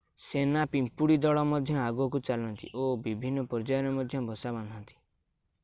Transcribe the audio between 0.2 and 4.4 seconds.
ସେନା ପିମ୍ପୁଡ଼ି ଦଳ ମଧ୍ୟ ଆଗକୁ ଚାଲନ୍ତି ଓ ବିଭିନ୍ନ ପର୍ଯ୍ୟାୟରେ ମଧ୍ୟ